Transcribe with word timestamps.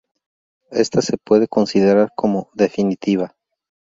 Esta 0.71 0.99
se 1.03 1.15
puede 1.23 1.47
considerar 1.47 2.09
como 2.15 2.49
definitiva. 2.55 3.35